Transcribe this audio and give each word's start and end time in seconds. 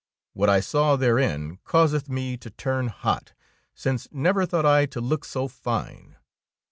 What 0.33 0.49
I 0.49 0.61
saw 0.61 0.95
therein 0.95 1.59
causeth 1.63 2.09
me 2.09 2.35
to 2.35 2.49
turn 2.49 2.87
hot, 2.87 3.33
since 3.75 4.07
never 4.11 4.47
thought 4.47 4.65
I 4.65 4.87
to 4.87 4.99
look 4.99 5.23
so 5.23 5.47
fine. 5.47 6.15